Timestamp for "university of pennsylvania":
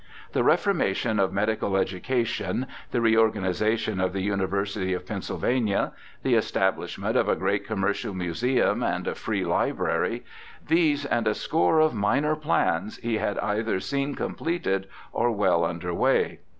4.23-5.91